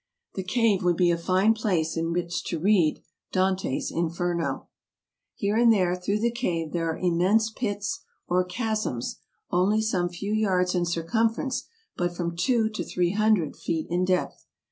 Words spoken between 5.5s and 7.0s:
and there through the cave there are